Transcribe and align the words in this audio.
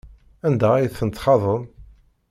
Anda 0.47 0.69
ay 0.75 0.89
ten-txaḍem? 0.97 1.63